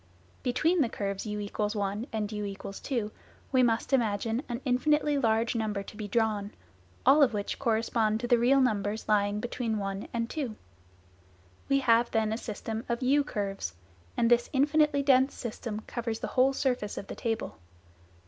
Between 0.41 0.81
the 0.81 0.89
curves 0.89 1.27
u= 1.27 1.37
1 1.55 2.07
and 2.11 2.31
u= 2.31 2.55
2 2.55 3.11
we 3.51 3.61
must 3.61 3.93
imagine 3.93 4.41
an 4.49 4.59
infinitely 4.65 5.19
large 5.19 5.53
number 5.53 5.83
to 5.83 5.95
be 5.95 6.07
drawn, 6.07 6.49
all 7.05 7.21
of 7.21 7.35
which 7.35 7.59
correspond 7.59 8.19
to 8.21 8.35
real 8.35 8.59
numbers 8.59 9.07
lying 9.07 9.39
between 9.39 9.77
1 9.77 10.07
and 10.11 10.27
2. 10.27 10.41
fig. 10.41 10.47
04 10.47 10.59
We 11.69 11.79
have 11.81 12.09
then 12.09 12.33
a 12.33 12.37
system 12.39 12.83
of 12.89 13.03
u 13.03 13.23
curves, 13.23 13.75
and 14.17 14.31
this 14.31 14.49
"infinitely 14.51 15.03
dense" 15.03 15.35
system 15.35 15.81
covers 15.81 16.17
the 16.17 16.29
whole 16.33 16.53
surface 16.53 16.97
of 16.97 17.05
the 17.05 17.13
table. 17.15 17.59